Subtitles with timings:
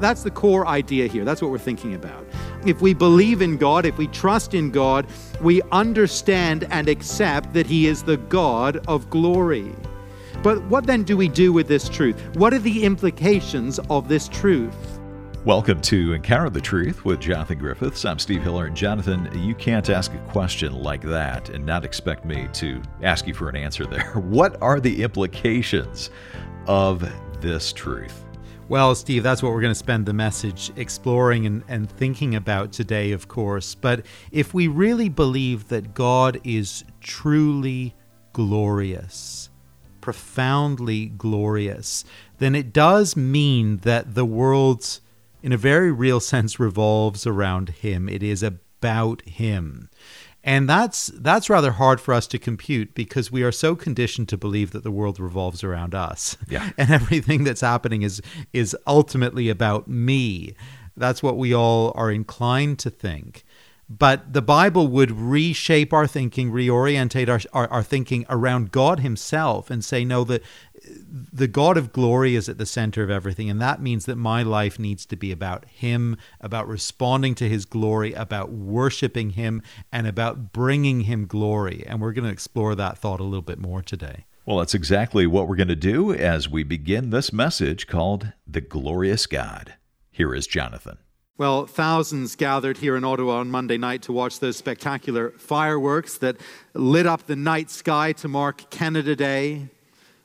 [0.00, 1.26] That's the core idea here.
[1.26, 2.24] That's what we're thinking about.
[2.64, 5.06] If we believe in God, if we trust in God,
[5.42, 9.74] we understand and accept that He is the God of glory.
[10.42, 12.18] But what then do we do with this truth?
[12.36, 14.98] What are the implications of this truth?
[15.44, 18.02] Welcome to Encounter the Truth with Jonathan Griffiths.
[18.06, 18.66] I'm Steve Hiller.
[18.66, 23.26] And Jonathan, you can't ask a question like that and not expect me to ask
[23.26, 24.12] you for an answer there.
[24.14, 26.08] What are the implications
[26.66, 27.06] of
[27.42, 28.24] this truth?
[28.70, 32.70] Well, Steve, that's what we're going to spend the message exploring and, and thinking about
[32.70, 33.74] today, of course.
[33.74, 37.96] But if we really believe that God is truly
[38.32, 39.50] glorious,
[40.00, 42.04] profoundly glorious,
[42.38, 45.00] then it does mean that the world,
[45.42, 48.08] in a very real sense, revolves around Him.
[48.08, 49.90] It is about Him.
[50.42, 54.38] And that's that's rather hard for us to compute because we are so conditioned to
[54.38, 56.36] believe that the world revolves around us.
[56.48, 56.70] Yeah.
[56.78, 58.22] And everything that's happening is
[58.52, 60.54] is ultimately about me.
[60.96, 63.44] That's what we all are inclined to think.
[63.92, 69.68] But the Bible would reshape our thinking, reorientate our, our, our, thinking around God Himself
[69.68, 70.40] and say, no, the,
[71.32, 73.50] the God of glory is at the center of everything.
[73.50, 77.64] And that means that my life needs to be about Him, about responding to His
[77.64, 81.82] glory, about worshiping Him, and about bringing Him glory.
[81.84, 84.24] And we're going to explore that thought a little bit more today.
[84.46, 88.60] Well, that's exactly what we're going to do as we begin this message called The
[88.60, 89.74] Glorious God.
[90.12, 90.98] Here is Jonathan.
[91.40, 96.36] Well, thousands gathered here in Ottawa on Monday night to watch those spectacular fireworks that
[96.74, 99.68] lit up the night sky to mark Canada Day.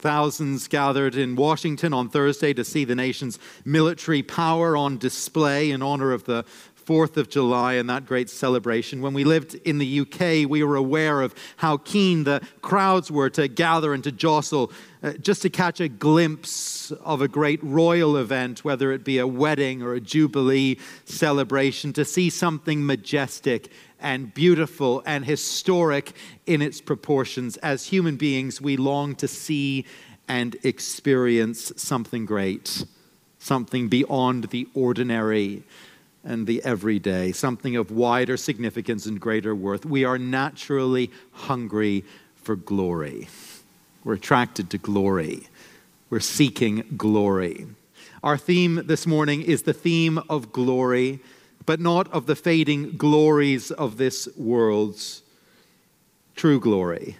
[0.00, 5.80] Thousands gathered in Washington on Thursday to see the nation's military power on display in
[5.80, 6.44] honor of the
[6.86, 9.02] 4th of July and that great celebration.
[9.02, 13.28] When we lived in the UK, we were aware of how keen the crowds were
[13.30, 14.70] to gather and to jostle
[15.02, 19.26] uh, just to catch a glimpse of a great royal event, whether it be a
[19.26, 26.12] wedding or a jubilee celebration, to see something majestic and beautiful and historic
[26.46, 27.56] in its proportions.
[27.58, 29.84] As human beings, we long to see
[30.28, 32.84] and experience something great,
[33.38, 35.64] something beyond the ordinary
[36.26, 39.86] and the everyday, something of wider significance and greater worth.
[39.86, 42.04] We are naturally hungry
[42.34, 43.28] for glory.
[44.04, 45.48] We're attracted to glory.
[46.10, 47.66] We're seeking glory.
[48.22, 51.20] Our theme this morning is the theme of glory,
[51.64, 55.22] but not of the fading glories of this world's
[56.34, 57.16] true glory,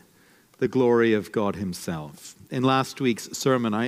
[0.58, 2.34] the glory of God Himself.
[2.50, 3.84] In last week's sermon, I